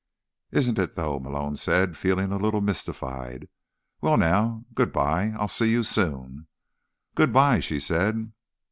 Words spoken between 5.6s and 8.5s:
you soon." "Goodbye," she said.